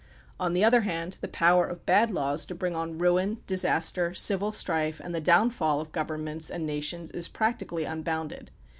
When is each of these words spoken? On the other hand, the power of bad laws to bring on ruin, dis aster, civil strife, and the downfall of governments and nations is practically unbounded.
On 0.39 0.53
the 0.55 0.63
other 0.63 0.81
hand, 0.81 1.17
the 1.21 1.27
power 1.27 1.67
of 1.67 1.85
bad 1.85 2.09
laws 2.09 2.43
to 2.47 2.55
bring 2.55 2.73
on 2.75 2.97
ruin, 2.97 3.37
dis 3.45 3.63
aster, 3.63 4.15
civil 4.15 4.51
strife, 4.51 4.99
and 4.99 5.13
the 5.13 5.21
downfall 5.21 5.79
of 5.79 5.91
governments 5.91 6.49
and 6.49 6.65
nations 6.65 7.11
is 7.11 7.29
practically 7.29 7.83
unbounded. 7.83 8.49